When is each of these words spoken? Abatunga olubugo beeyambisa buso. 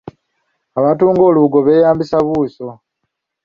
Abatunga 0.77 1.21
olubugo 1.29 1.57
beeyambisa 1.65 2.17
buso. 2.27 2.67